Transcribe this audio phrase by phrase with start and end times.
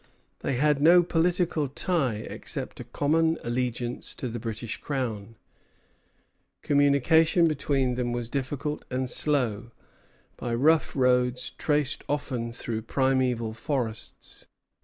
[0.39, 5.35] They had no political tie except a common allegiance to the British Crown.
[6.63, 9.69] Communication between them was difficult and slow,
[10.37, 14.47] by rough roads traced often through primeval forests.